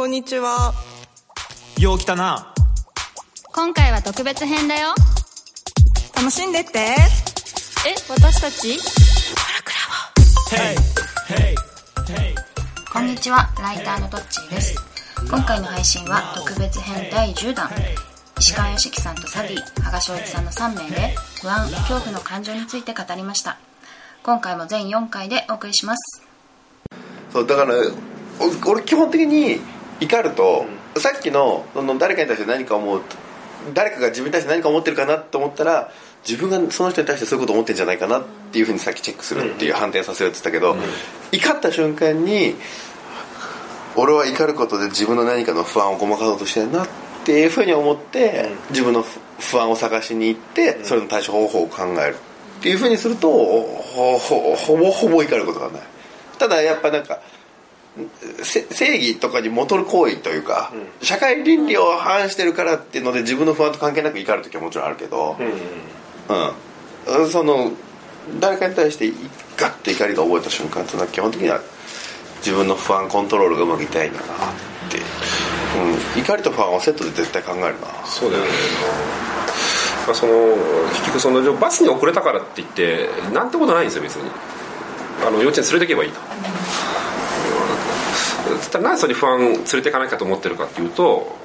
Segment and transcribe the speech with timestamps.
[0.00, 0.72] こんにちは。
[1.78, 2.54] よう来たな。
[3.52, 4.94] 今回は特別編だよ。
[6.16, 6.78] 楽しんでって。
[6.78, 6.96] え
[8.08, 8.78] 私たち？
[12.90, 14.74] こんにちは、ライターのトッチーです。
[15.28, 17.70] 今回の配信は特別編第10弾。
[18.38, 23.58] 石川良樹さんとサディ、羽賀翔一さんの3名で不安、恐怖の感情について語りました。
[24.22, 26.22] 今回も全4回でお送りします。
[27.34, 27.74] そうだから
[28.38, 29.60] お俺基本的に
[30.00, 30.64] 怒ると、
[30.96, 33.02] さっきのその誰かに対して何か思う
[33.74, 35.92] 誰かが自分に対して何か思ってるかなと思ったら
[36.26, 40.76] 自分がその人に対してそういうこと思ってるんじゃないかなっていうふうにさっきチェックするっていう判定させるって言ったけど、
[41.32, 42.54] 怒った瞬間に
[43.96, 46.88] 俺は怒ることで自分の何かの不安をごまかそうとしてるなっ
[47.24, 52.16] ていうふうに思って、自分の不不安を探しに行ってそれの対処方法を考える
[52.58, 55.82] っていうふうにするとほほほぼほぼ怒ることがない。
[56.38, 57.39] ただやっぱなんかせ
[58.42, 65.36] 正義とかに戻る行為というか、社会倫理を反してるからっていうので自分の不安と関係なく怒る時はもちろんあるけど、
[67.08, 67.30] うん。
[67.30, 67.72] その
[68.38, 69.12] 誰かに対して
[69.56, 71.60] ガッて怒りが覚えた瞬間っていうのは基本的には
[72.38, 74.28] 自分の不安コントロールがうまくいってないんだなっ
[74.90, 77.88] て、うん、怒りと不安はセットで絶対考えるな。
[78.04, 78.50] そうだよね。
[80.06, 80.32] まあその
[80.90, 84.30] 結局そのバスに遅れたからって言ってなんてことないんですよ別に。
[85.22, 86.20] あの幼稚園連れてけばいいと
[88.70, 91.36] ただなぜそれに不安連れていかなきゃと思ってるかっていうと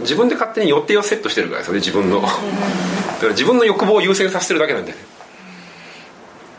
[0.00, 2.20] 自分で勝手に予定をセットしてるからですよね自分の。
[2.20, 2.34] だか
[3.22, 4.94] ら自分の欲望を優先させてるだけなんで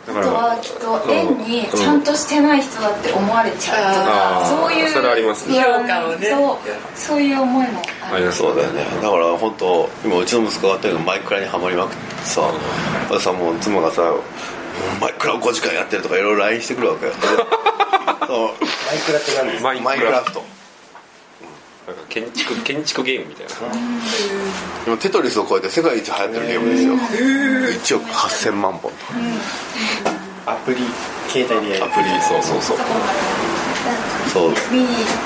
[0.08, 5.60] だかあとはきっと変にちゃんとしてない人だって思われちゃうとか、あーそういうそれありますね。
[5.60, 6.28] 不安評価をね。
[6.30, 6.58] そう
[6.96, 7.82] そういう思いも
[8.14, 8.84] ありますそうだよね。
[9.02, 12.42] だから本当今うちの息子がやってるのマイクラにはまりまくってさ
[13.20, 14.14] さもう妻がさ
[15.02, 17.12] マイクラを5時間やってるとかいろいろ LINE してくるわけよ
[18.06, 18.14] マ
[18.94, 19.64] イクラって何ですか？
[19.64, 20.44] マイマイクラフト。
[21.88, 23.54] なんか建築建築ゲームみたいな。
[24.88, 26.96] 今テトリスを超えて世界一流行ってるゲームですよ。
[26.96, 28.92] 1億8000万本。
[28.92, 29.14] とか
[30.48, 30.78] アプリ
[31.30, 31.92] 携帯でやる。
[31.92, 32.78] アプリそうそうそう。
[34.34, 34.54] そう。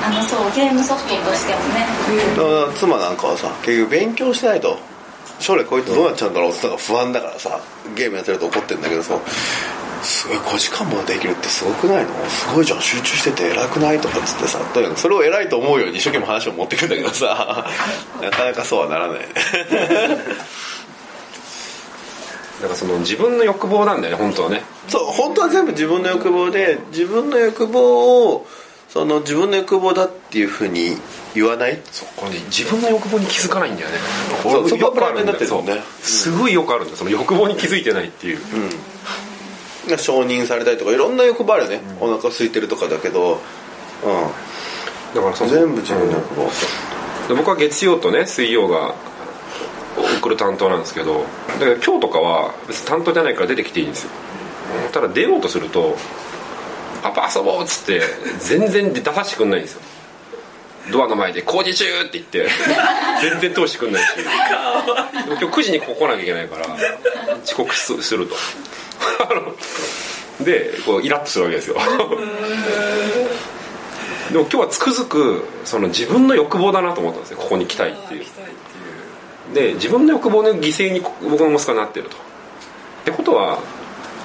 [0.04, 1.88] あのそうゲームソフトとしてもね。
[2.36, 4.78] だから妻なんかはさ結局勉強しないと
[5.40, 7.58] 将来こいつどうなっちゃうんだろうって不安だからさ
[7.96, 9.18] ゲームやってると怒ってるんだけどさ
[10.04, 12.12] すごい5時間もできるってすごくないの？
[12.30, 12.82] すごいじゃん。
[12.82, 17.66] 集中してて偉くないとかっつってさとにかくそれを偉いと思うように一生懸命話を持ってくんだけどさ。
[18.22, 19.20] なかなかそうはならない。
[19.20, 19.26] ね
[22.62, 24.64] だからその自分の欲望なんだよね本当はね。
[24.90, 28.46] そう本当は全部自分の欲望で自分の欲望を
[28.90, 30.98] その自分の欲望だっていうふうに
[31.36, 31.80] 言わない？
[32.18, 33.96] これね自分の欲望に気づかないんだよね。
[34.42, 35.48] そこがよくあるんだよプライベートになってね。
[35.48, 36.98] そうすごいよくあるんだよ。
[36.98, 38.40] その欲望に気づいてないっていう、
[39.98, 46.50] 承認されたりとかいろんな欲望あるよね、お腹空いてるとかだけど、うだからそ全部自分の欲望、
[47.28, 48.96] で僕は月曜とね水曜が
[50.20, 51.26] 送る担当なんですけど
[51.60, 54.12] だから今日とかは別に担当じゃないから出てきていいんですよ。
[54.92, 55.98] ただ出ようとすると
[57.02, 58.02] 「パパ遊ぼう」っつって
[58.40, 59.82] 全然出させてくんないんですよ。
[60.92, 62.48] ドアの前で「工事中!」って言って
[63.22, 64.08] 全然通してくんないし。
[65.28, 66.66] 今日9時にここ来なきゃいけないから
[67.44, 68.36] 遅刻すすると
[70.44, 71.76] でこうイラッとするわけですよ。
[74.32, 77.38] でも今日はつくづくその自分の欲望だなと思ったんですよ。
[77.38, 78.26] ここに来たいっていう。
[79.54, 82.16] で自分の欲望の犠牲に僕の息子はなってると。
[82.16, 82.20] っ
[83.06, 83.60] てことは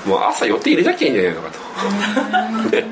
[0.04, 1.50] もう朝予定入れなきゃいいんじゃないのか
[2.64, 2.70] と。
[2.70, 2.84] で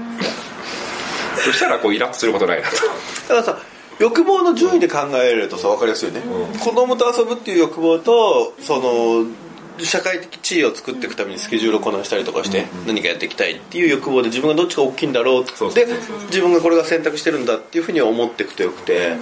[1.45, 2.77] そしたらこうイラッとすることないなと。
[2.77, 2.83] だ
[3.29, 3.59] からさ
[3.99, 6.23] 欲望の順位で考えるとさ分かりやすいよね、
[6.59, 9.27] 子供と遊ぶっていう欲望とその
[9.79, 15.45] 社会的地位を作っていくためにスケジュールをこなしたりとかして何かやっていきたいっていう欲望で自分がどっちが大きいんだろう
[15.75, 15.87] で
[16.27, 19.17] 自分がこれが選択してるんだっていうふうに思っていくとよくて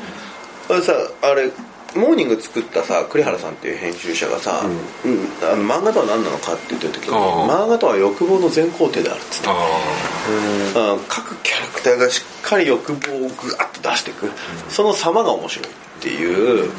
[0.69, 1.50] あれさあれ
[1.97, 4.62] モーニング作ったさ栗原さんっていう編集者がさ、
[5.05, 5.27] うん。
[5.43, 9.49] あの漫画とは何なのかって言ってる時に漫画とは欲望の全工程であるっつって。
[9.49, 11.01] あうん。
[11.09, 14.30] 各キャラクターがしっかり欲望をグワッと出していく、
[14.69, 15.71] その様が面白いっ
[16.01, 16.71] ていう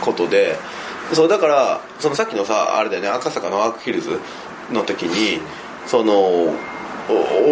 [0.00, 0.56] ことで
[1.12, 4.20] そうだからそのさっきのさあれだよね赤坂のアークヒルズ
[4.72, 5.40] の時に
[5.86, 6.54] そのお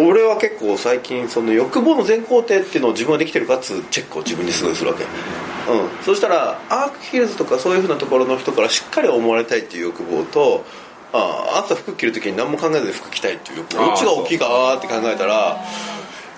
[0.07, 5.09] 俺は結構最近その欲望の全工程っていうのを自分ができてるかっつうチェックを自分にすごいするわけ、うん、
[6.03, 10.63] そしたらアークヒルズとかそういうふうなところの人からしっかり思われたいっていう欲望と
[11.11, 13.85] あ朝服着る時に何も考えずに服着たいっていう欲望。
[13.87, 15.57] どっちが大きいかなって考えたら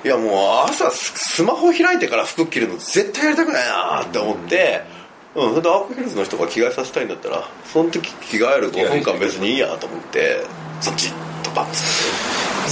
[0.04, 5.01] いやもう朝ススマホ開いてから服着るの絶対やりたくないなって思って、うん、
[5.34, 10.44] それでアークヒルズの人が着替えさせたいんだったらその時着替える5分間別にいいやと思って
[10.82, 11.12] そっち
[11.44, 11.82] とパンツ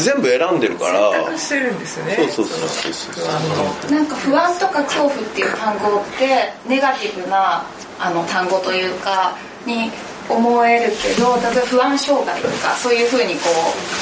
[0.04, 1.12] 全部選んでるから。
[1.12, 2.16] 選択してるんですよね。
[2.16, 7.64] そうそうそうそうなんか不安とか恐怖っていう単語ってネガティブな
[8.00, 9.36] あの単語というか
[9.66, 9.92] に
[10.30, 13.40] 思えるけど例えば不安障害とかそういうふうにこ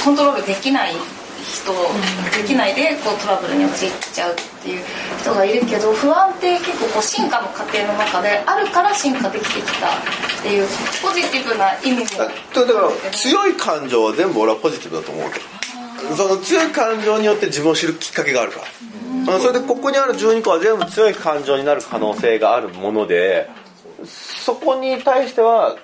[0.01, 0.94] うコントロールできない
[1.47, 1.71] 人
[2.41, 4.83] できないでこうトラブルに陥っちゃうっていう
[5.19, 9.91] 人がいるけど不安って結構こう進化の過程の中であるから進化できてきたっ
[10.41, 10.67] ていう
[11.01, 15.57] ポジティブな意味もだだから強い感情は全部俺はポジティブだと思うけど。
[16.15, 19.33] その強い感情によって自分を知るきっかけがあるから。
[19.35, 23.50] あそれでここにある12個は全部強い感情になる可能性があるもので
[24.05, 25.75] そこに対しては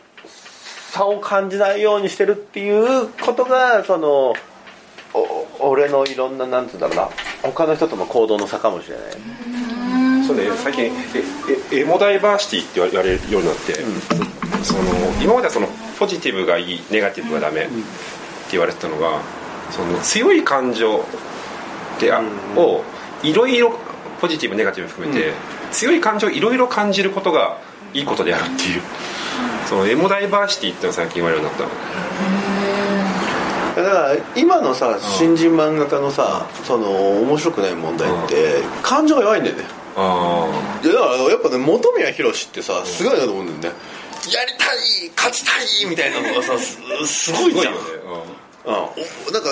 [0.92, 4.36] 差を感じないようにしてるっていうことがそのお
[5.60, 7.10] 俺のいろんななんつうんだろうな。
[7.44, 9.06] 他の人との行動の差かもしれない。
[10.26, 10.92] そうね最近え
[11.72, 13.74] えエモダイバーシティって言われるようになって、
[14.64, 14.82] その
[15.22, 15.68] 今まではその
[16.00, 17.72] ポジティブがいいネガティブがダメって
[18.52, 19.22] 言われてたのが
[19.72, 21.04] その強い感情
[22.00, 22.22] であ
[22.56, 22.84] を
[23.22, 23.78] いろいろ
[24.22, 25.34] ポジティブネガティブ含めて、
[25.72, 27.58] 強い感情をいろいろ感じることが
[27.94, 28.82] いいことであるっていう。
[29.68, 31.74] そのエモダイバーシティっていうのが最近言われるようになった
[33.76, 36.90] だから今のさ新人漫画家のさその
[37.22, 39.64] 面白くない問題って感情が弱いんだよね。
[39.96, 40.48] あ
[40.84, 43.80] いやだからやっぱね本宮宏ってさすごいなと思うんだよね。
[44.32, 47.74] やりたい勝ちたいみたいなのがさすすごいじゃん。
[47.74, 47.78] あ
[48.66, 48.74] うん、
[49.28, 49.50] おなんか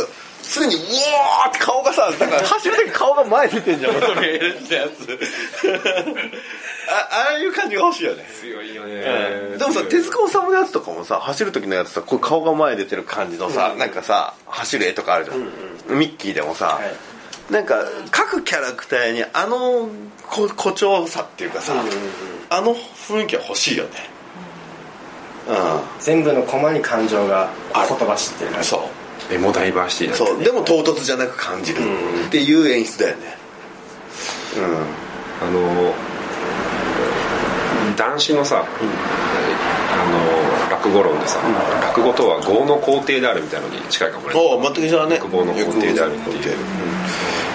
[0.53, 3.93] 常にうおーって顔がさなんか走る時顔が前出てんじゃん。
[3.93, 5.19] 本宮宏ってやつ
[6.89, 8.25] あああいう感じが欲しいよね。
[8.41, 16.79] 強いよね、でもさ手塚治虫のやつとかもさ走る時のやつさこう顔が前出てる感じのさ、なんかさ走る絵とかあるじゃん、ミッキーでもさ、
[17.49, 17.75] なんか
[18.11, 19.87] 各キャラクターにあの
[20.27, 21.73] こ誇張さっていうかさ、
[22.49, 23.91] あの雰囲気は欲しいよね。
[25.99, 28.51] 全部のコマに感情が言葉知ってる。
[28.57, 28.81] うんそう
[29.31, 30.43] エモダイバーシティだってそう。
[30.43, 31.79] でも唐突じゃなく感じる。
[32.27, 33.35] っていう演出だよね。
[35.41, 35.93] あの
[37.95, 38.69] 男子のさ、あ
[40.09, 41.39] の落語論でさ、
[41.81, 44.33] 落語とは業の工程であるみたいなのに近いかもね。
[44.33, 45.15] 全く一緒だね。
[45.15, 46.39] 欲望の工程であるっていう。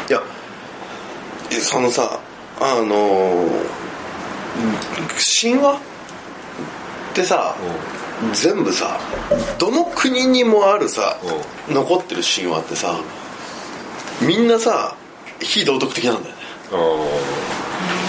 [0.09, 0.23] いや
[1.51, 2.21] えそのさ
[2.61, 3.87] あのー
[5.43, 5.79] 神話っ
[7.15, 7.55] てさ、
[8.33, 8.99] 全部さ
[9.59, 11.19] どの国にもあるさ、
[11.69, 12.99] 残ってる神話ってさ
[14.27, 14.97] みんなさ
[15.41, 16.43] 非道徳的なんだよね。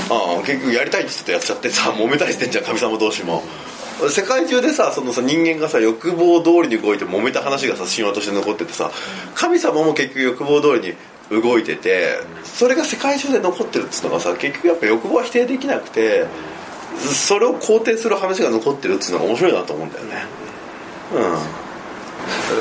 [0.09, 3.43] ああ結局やりたいって言ってやっちゃってさ揉めたりしてんじゃん神様同士も。
[4.09, 8.91] 世界中でさそのさ人間がさ欲望通りに動いて揉めた話がさ神話として残っててさ
[9.33, 10.95] 神様も結局欲望通り
[11.31, 16.27] に動いててそれが世界中で残ってるっつうのがさ結局やっぱ欲望は否定できなくて
[16.95, 20.25] それを肯定する話が残ってるっつうのが面白いなと思うんだよね。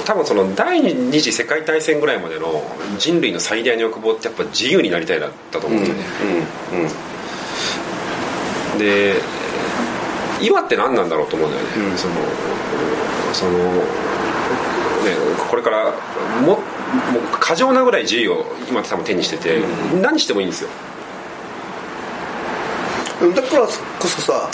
[0.05, 2.62] 多分その第二次世界大戦ぐらいまでの
[2.99, 6.05] 人類の最大の欲望ってやっぱ自由になりたいだったと思うんだよね、
[6.73, 6.88] うんうん
[8.78, 9.14] で
[10.43, 12.14] 今って何なんだろうと思うんだよね、その
[13.32, 13.82] そのね
[15.49, 15.94] これから
[16.43, 16.58] ももう
[17.40, 19.62] 過剰なぐらい自由を今って多分手にしてて、
[20.02, 20.69] 何してもいいんですよ。
[20.90, 20.95] うん
[23.20, 23.70] だからこ
[24.06, 24.50] そさ、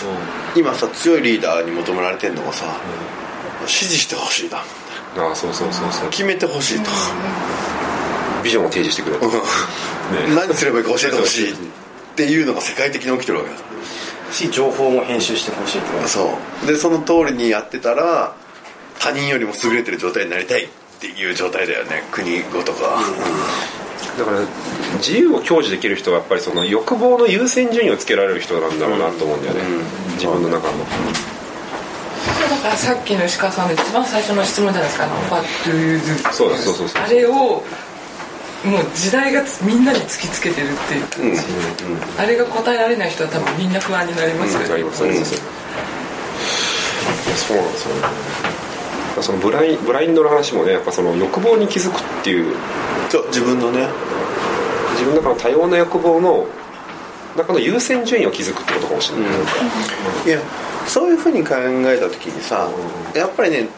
[0.55, 2.77] 今さ強いリーダーに求められてんのがさ、
[3.67, 4.65] 支持してほしいだ
[5.17, 6.11] ああそうそうそうそう。
[6.11, 6.91] 決めてほしいと、
[8.43, 9.33] ビジョンを提示してくれと、ね。
[10.35, 11.57] 何すればいいか教えてほしいっ
[12.17, 13.57] ていうのが世界的に起きてるわけだ
[14.33, 16.09] し情報も編集してほしいと。
[16.09, 16.67] そう。
[16.67, 18.35] でその通りにやってたら
[18.99, 20.69] 他人よりも優れてる状態になりたいっ
[21.01, 23.01] ていう状態だよね国ごとが、
[24.19, 24.41] だから
[24.99, 29.61] 自由を享受できる人はやっぱりその欲望の優先順位をつけられる人なんだろうなと思うんだよね、
[30.15, 30.79] 自分の中の。
[32.51, 37.03] だからさっきの石川さんの一番最初の質問じゃないですかあの「What do you do?」そうだそうそうそう。
[37.03, 41.07] あれをもう時代がみんなに突きつけてるっていう。
[41.07, 41.43] 感じ、
[42.17, 45.35] あれが答えられない人は多分みんな不安になりますよね、ありますあります、
[47.49, 48.72] そうなんですよね
[49.21, 52.55] そのブラインブラインドの話もねやっぱその欲望に気づくっていう。
[53.11, 53.89] そう自分のね。
[54.93, 56.47] 自分の中の多様な欲望の
[57.37, 59.29] 中の優先順位を気づくってことかもしれない、
[60.27, 60.41] いや
[60.87, 62.69] そういうふうに考えた時にさ
[63.15, 63.69] やっぱりね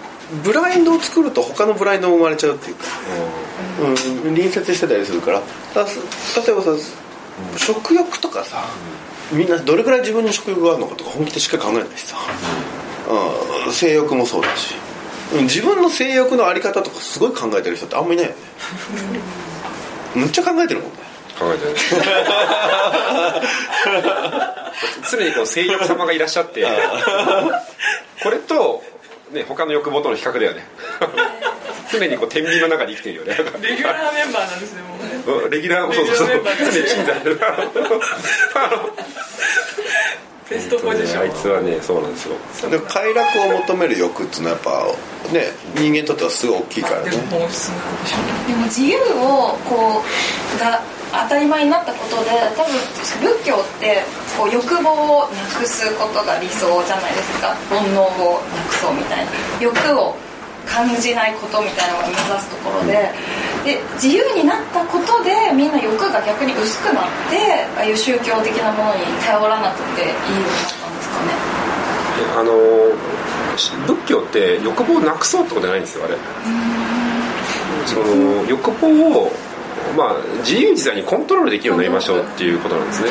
[0.43, 2.85] ブラインドを作ると他のブラインドも生まれちゃうっていうか、
[3.81, 3.97] うん、
[4.35, 5.43] 隣接してたりするから。
[5.75, 6.00] だす
[6.41, 6.71] 例えばさ
[7.57, 8.64] 食欲とかさ
[9.33, 12.17] みんなどれくらい自分に食欲があるのかとか本気でしっかり考えないしさ、
[13.67, 14.75] うん、性欲もそうだし。
[14.88, 14.94] うん
[15.33, 18.37] 自分の性欲のあり方とかすごい考えてる人ってあんまいないよね。
[20.14, 20.97] むっちゃ考えてるもんね。
[21.38, 21.75] 考えてね
[25.11, 26.64] 常にこう声優様がいらっしゃって
[28.23, 28.85] これと、
[29.33, 30.64] ね、他の欲望との比較だよね。
[31.90, 33.37] 常にこう天秤の中に生きてるよね。
[33.61, 34.97] レギュラーメンバーなんですねも
[35.38, 35.49] うね。
[35.50, 36.28] レギュラーそうそうそう。
[36.59, 37.40] 常に鎮座してる
[40.51, 41.23] ベストポジション。
[41.23, 42.37] あいつはねそうなんですよ。
[42.71, 47.11] で快楽を求める欲っていうのはやっぱね人間にとってはすごい大きいからね。
[47.11, 50.83] でも自由をこうが
[51.13, 52.75] 当たり前になったことで多分
[53.23, 54.03] 仏教って
[54.37, 57.55] こう欲望をなくすことが理想じゃないですか。
[57.71, 59.33] 煩悩をなくそうみたいな。
[59.61, 60.15] 欲を
[60.67, 63.13] 感じないことみたいなのが目指すところで
[63.64, 71.33] で自由になったことでみんな欲が逆に薄くなってああいう宗教的なものに頼らなくていいようになったんですかね。
[72.37, 72.52] あの
[73.87, 76.14] 仏教って欲望をなくそうってことじゃないんですよあれ。
[77.87, 79.33] その欲望を
[79.97, 83.11] まあ自由自在にコントロールできるようになりましょうっていうことなんですね。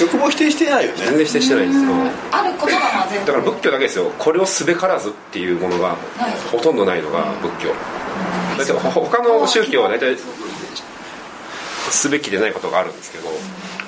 [0.00, 0.98] 欲望否定してないよね。
[0.98, 1.84] 全然否定してないんです。
[1.84, 1.90] よ
[2.30, 4.12] あることがまあ全だから仏教だけですよ。
[4.18, 5.96] これをすべからずっていうものが
[6.52, 7.74] ほとんどないのが仏教
[8.58, 10.16] 大体ほ他の宗教は大体
[11.90, 13.28] すべきでないことがあるんですけど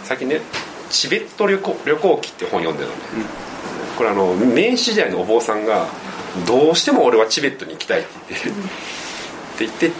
[0.04, 0.40] 最近ね
[0.90, 3.28] 「チベット旅行旅行記」って本読んでるのね、
[3.96, 5.86] これあの明治時代のお坊さんが
[6.46, 8.60] 「どうしても俺はチベットに行きたい」って言ってって
[9.60, 9.90] 言って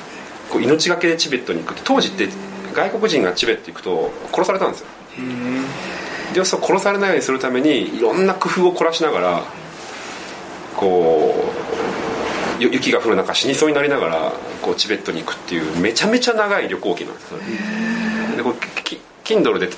[0.51, 2.29] こう命がけでチベットに行くって当時って
[2.75, 4.87] 外国人がチベット行くと殺されたんですよ。
[6.33, 9.43] でそう殺されないようにするためにいろんな工夫を凝らしながら
[10.77, 11.35] こ
[12.59, 17.31] うゆ雪が降る中死にそうになりながらこうチベットに行くっていうめちゃめちゃ長い旅行記なんです。
[18.37, 19.69] でこれき Kindle で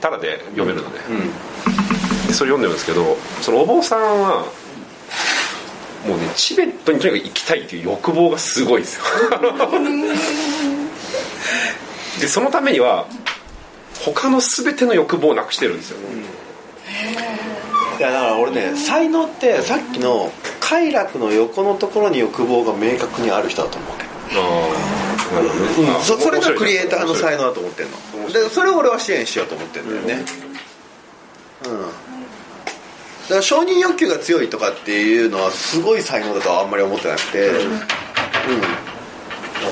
[0.00, 0.98] タダで読めるので,、
[2.28, 4.44] でそれ読んでるんですけどそのお坊さんは
[6.06, 9.02] もうねチベットにとにかく行きたいっていう欲望がすごいんですよ。
[12.20, 13.06] でそのためには
[14.00, 15.98] 他の全ての欲望をなくしてるんですよ、
[17.98, 23.97] いやだから俺ね才能ってさっきの快楽の横のところに欲望が明確にある人だと思う
[24.34, 24.38] あ
[25.30, 27.96] あなるほどね、あそそれがクリエイターの才能能だと思ってんの。
[28.32, 30.24] でそれを俺は支援しようと思ってんだよね。
[31.64, 31.80] うん。
[31.82, 31.86] だ
[33.28, 37.48] から承認欲求が強いとかっていうのはすごい才能だとはあんまり思ってなくて。
[37.48, 37.80] うん。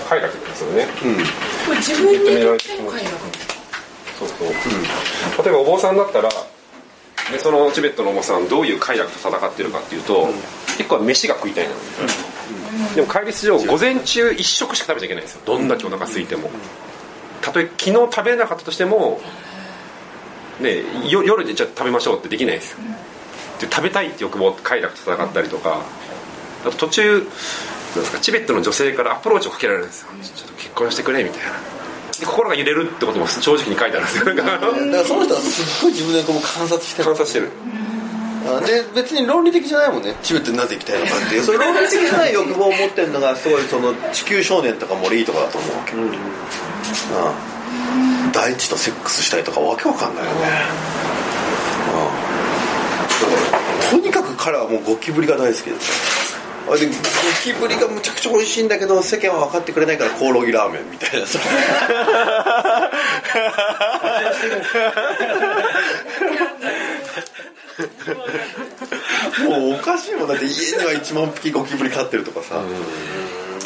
[0.09, 0.87] 快楽ですよね。
[1.05, 1.15] うん。
[1.17, 1.23] こ
[1.71, 3.17] れ自分にとっての快楽
[4.19, 4.49] そうそう、
[5.45, 6.31] 例えばお坊さんだったら
[7.31, 10.29] でそのチベットのお坊さんどういう快楽と戦ってるかっていうと、
[10.79, 11.77] 一個は飯が食いたいなの、
[12.95, 15.43] でも戒律上午前中一食しか食べちゃいけないんですよ。
[15.45, 16.51] どんだけお腹空いても、
[17.41, 19.21] たとえ昨日食べれなかったとしても
[20.61, 22.73] ねよ夜でじゃあ食べましょうってできないです。
[22.73, 22.79] よ、
[23.61, 25.83] で食べたいって欲望快楽と戦ったりとか。
[26.65, 27.31] あと途中なんで
[28.07, 30.09] すかチベットの女性からアプローチをかけられるんですよ。
[30.23, 31.53] ちょっと結婚してくれみたいな。
[32.19, 34.35] で心が揺れるってことも正直に書いてあるんですよ。
[34.35, 37.05] だからその人はすっごい自分でこう観察してる。
[37.05, 37.51] 観察してる。
[37.53, 37.86] あ
[38.61, 40.15] で別に論理的じゃないもんね。
[40.23, 41.43] チベットになぜ行きたいのかっていう。
[41.43, 47.57] それ論理的じゃない欲望を持ってるのがすごいその地球少年とかも俺いいとこだと思うわけ、うん
[48.33, 50.39] 大地とセックスしたいとかわけわかんないよね、
[53.95, 56.37] うん、とにかく彼はもうゴキブリが大好きです
[56.69, 56.93] あれでゴ
[57.43, 61.39] キブリがむちゃくちゃ美味しいんだけど世間は分かってくれないからコオロギラーメンみたいなさ
[69.49, 72.63] もうおかしいもんだって家には1万匹ゴキブリ飼ってるとかさ。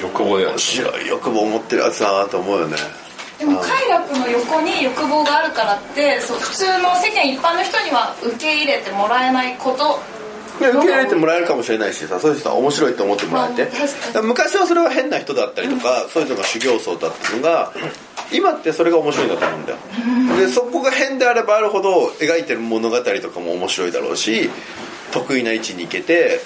[0.01, 2.77] 欲望で面白い欲望持ってるやつだなと思うよね。
[3.39, 10.01] でも快楽の横に欲望があるからってそう普通の世間一般の人には受け入れてもらえないこと。
[10.59, 13.71] いや受け入れてもらえるかもしれないしさそういう人は面白いと思ってもらえて。
[14.23, 17.73] 昔はそれは変な人だったりとか、そういうのが修行僧だったのが
[18.33, 19.79] 今ってそれが面白いんだと思うんだよ。
[20.39, 24.51] でそこが変であればあるほど描いてる物語とかも面白いだろうし
[25.13, 26.41] 得意な位置に行けて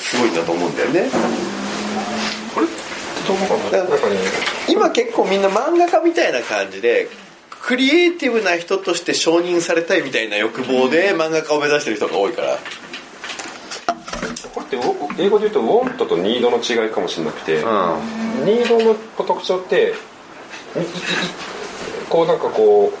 [0.00, 1.10] すごいんだと思うんだよね。
[2.54, 3.36] これどう
[3.70, 3.84] かな？
[3.84, 4.16] なんかね
[4.68, 7.08] 今結構みんな漫画家みたいな感じで
[7.62, 12.58] クリエイティブな人として承認されたいみたいな欲望で漫画家を目指してる人が多いから。
[14.52, 19.94] これって英語で言うとウォントとニードの違いかもしれなくて、ニードの特徴って
[22.08, 22.98] こうなんかこう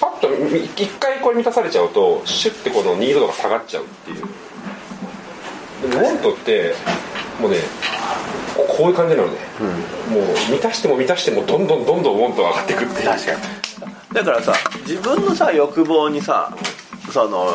[0.00, 4.22] パッとみ一回これ満たされちゃうとシュッてこのニード度が下がっちゃうっていう。
[5.90, 6.74] でもウォントって
[7.40, 7.58] もうね
[8.56, 9.38] ここういう感じなのね、
[10.10, 13.06] もう満たしても満たしてもどんどんどんどんウォントが上がっていくっていう。
[13.08, 13.38] 確かに
[14.14, 14.54] だからさ
[14.86, 16.54] 自分のさ欲望にさ
[17.10, 17.46] その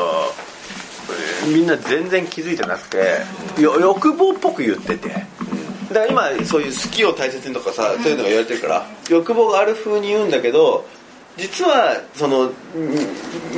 [1.44, 5.26] えーみんな全然気づいてなくてよ欲望っぽく言ってて
[5.90, 10.86] だから今そういう好きを大切にとかさそういうのが言われてるから欲望がある風に言うんだけど
[11.38, 12.86] 実はそのニ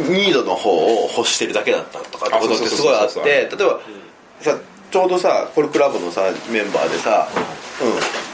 [0.09, 3.79] ニードの方を欲してるだけだったとかってことってすごいあって例えば
[4.41, 4.57] さ
[4.91, 6.21] ちょうどさコルクラブのさ
[6.51, 7.27] メンバーでさ「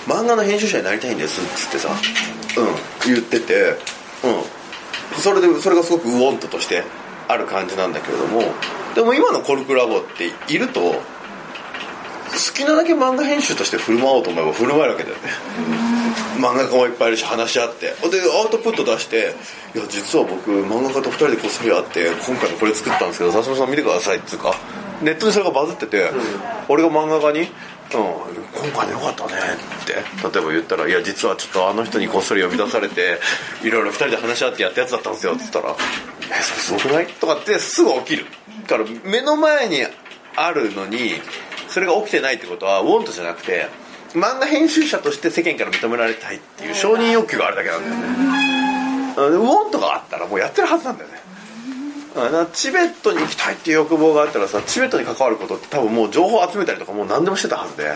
[0.07, 1.89] うん漫画の編集者になりたいんです」っつってさ
[2.57, 3.75] うん言っててうん。
[5.19, 6.83] それでそれがすごくウォントとして
[7.27, 8.41] ある感じなんだけれども
[8.95, 10.95] でも今のコルクラボっていると
[12.35, 15.21] 好きなだけ漫画編集として振る舞おうと思えば振る舞えるわけだよね。
[16.37, 17.87] 漫画家もいっぱいいるし話し合って。
[17.87, 19.33] でアウトプット出して
[19.73, 24.55] 「いや実は僕漫画家と2人でこっそり会って今回これ作ったんですけど笹島さん見てください」っつうか。
[25.01, 26.09] ネットでそれがバズってて、
[26.69, 27.49] 俺が漫画家に「うん、
[27.91, 29.33] 今回のよかったね」
[29.83, 33.19] って例えば言ったら「いや実はちょっとあの人にこっそり呼び出されて
[33.61, 35.75] いろいろ2人で話し合ってやったやつだったんですよ」っつったら
[36.31, 38.25] 「えそれすごくない?」とかってすぐ起きる。
[38.67, 39.85] だから目の前に
[40.37, 41.21] あるのに
[41.75, 43.67] それが起きてないってことはウォントじゃなくて
[44.13, 49.35] 漫画編集者として世間から認められたいっていう承認欲求があるだけなんだよね。
[49.35, 51.15] ウォントがあったらもうやってるはずなんだよね。
[52.53, 57.91] チベットに行きたいっていう欲望があったらさチベットに関わることって多分もう情報集めたりとかもう何でもしてたはずで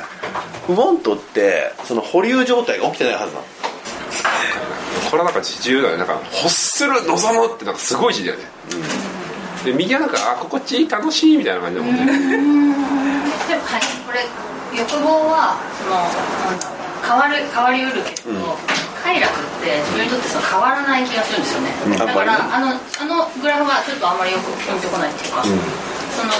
[0.68, 3.46] ウォントってその保留状態が起きてないはずなの。
[5.10, 8.44] これはなんか自由だよなんか欲する望むってなんかすごい字だよね、
[9.60, 12.99] うん、で右はなんかあ心地いい楽しいみたいな感じだもんね
[13.66, 13.82] はい。
[14.06, 14.26] これ
[14.78, 16.08] 欲望はその
[17.02, 18.90] 変わる変わりうるけど、うん。
[19.00, 25.56] 快楽って自分にとってその変わらない気がするんですよね、うん、だからあのあのグラフはちょっとあんまりよくピンとこないっていうか、うん、
[26.14, 26.36] その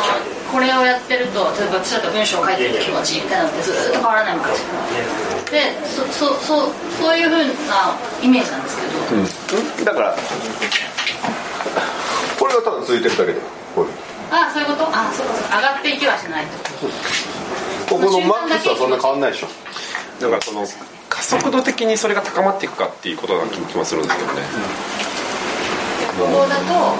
[0.52, 4.54] これをやってると例えば私だと文章を書いてると気持ちみたいなのってずっと変わらないもんで
[5.88, 10.16] そそそうそういうふうなイメージなんですけど、うん、だから
[12.38, 13.42] これがただ続いてるだけで
[14.32, 14.88] あそういうこと？
[14.88, 16.52] あそうか上がっていきはしないと。
[17.90, 19.48] ここのマックスはそんな変わんないでしょ。
[20.22, 20.66] なんかその
[21.10, 24.42] 加速度的にそれが高まっていくかっていうことな気もするんですけどね、
[26.20, 26.48] うん、もう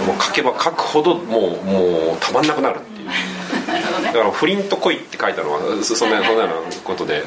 [0.08, 3.10] もう書けば書くほどもうもうたまんなくなるっていう。
[4.04, 6.48] だから「不倫と恋」って書いたのはそんなそんなような
[6.84, 7.24] ことで。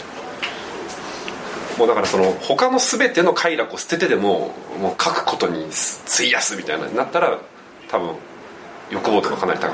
[1.78, 5.70] もうだからその他の全ての快楽を捨ててでももう書くことに
[6.06, 7.38] 費やすみたいなになったら
[7.88, 8.10] 多分
[8.92, 9.72] 欲望とかかなり高い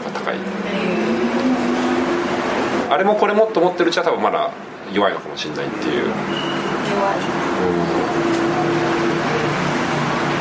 [2.88, 4.50] あれもこれもと思ってるうちは多分まだ
[4.92, 6.09] 弱いのかもしれないっていう。
[6.09, 7.20] 弱い、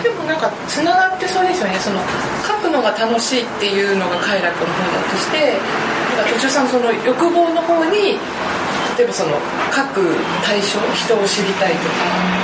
[0.04, 1.76] でもなんかつながってそうですよね。
[1.80, 2.00] その
[2.48, 5.60] 書くのが楽しいっていうのが快楽の方だとして
[6.16, 8.16] なんか途中さんその欲望の方に
[8.96, 9.36] 例えばその
[9.76, 12.38] 書く対象人を知りたいとか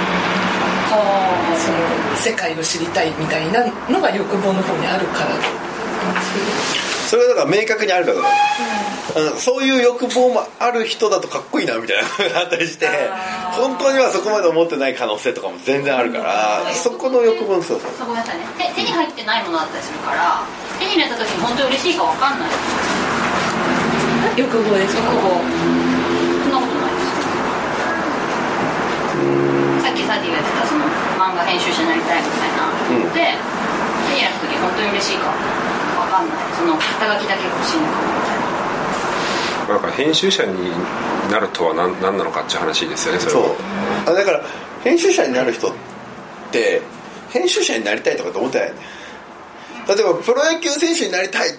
[1.56, 1.78] その
[2.18, 5.73] 世界を知りたいみたいなのが欲望の方にあるから
[7.10, 8.20] それはだから明確にあるから、
[9.22, 12.04] うん、そういう欲望もある人だとかっこいいなみたいな。
[12.26, 12.88] のがあったりして
[13.54, 18.08] 本当にはそこまで思ってない可能性とかも全然あるから、そこの欲望そうそう。
[18.08, 20.42] ごめんなさいね手に入ってないものだったりするから
[20.80, 22.50] 手に入れた時に本当に嬉しいか分かんない。
[24.34, 25.38] 欲望です欲望。
[26.42, 27.14] そんなことないです
[29.86, 30.86] さっきサディが言ってたその
[31.22, 33.38] 漫画編集者になりたいみたいな、うん、で
[34.10, 35.30] 手に入れた時本当に嬉しいか
[36.14, 36.38] かんない。
[36.56, 37.98] その肩書きだけ欲しいのか。
[38.06, 38.40] みたい
[39.68, 40.72] ななんか編集者に
[41.32, 43.42] なるとは何何なのかっていう話ですよねそれは。
[44.06, 44.16] そう。
[44.16, 44.42] だから
[44.84, 45.74] 編集者になる人っ
[46.52, 46.82] て
[47.30, 48.82] 編集者になりたいとかって思ってないよね。
[49.88, 51.50] 例えばプロ野球選手になりたい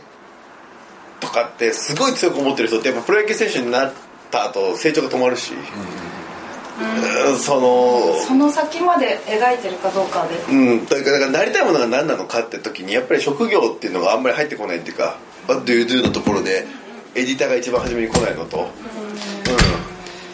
[1.21, 3.93] とかってすごい強く思ってる人ってやっぱプロ野球選手になっ
[4.31, 6.04] た後成長が止まるし、うん
[7.39, 10.37] そのその先まで描いてるかどうかで。
[10.53, 16.67] うんというかだからなりたいものが何なのかって時にやっぱり職業っていうのがあんまり入ってこないっていうか「What do you do?」のところで
[17.15, 18.69] エディターが一番初めに来ないのと。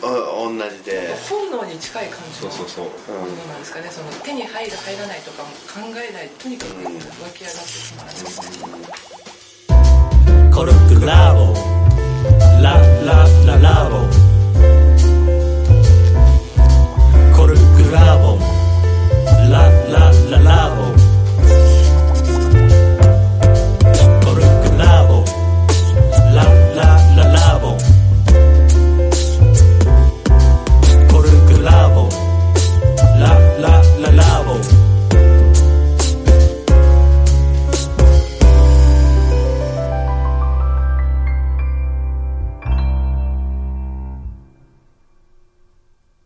[0.02, 1.14] うん、うん、同じで。
[1.28, 3.90] 本能に近い感じそうそうそう、うん、なんですかね。
[3.90, 8.04] その手に入る入らないとかも考えないとにかく湧き上がってしま
[9.76, 11.49] う、うん、コルクラボ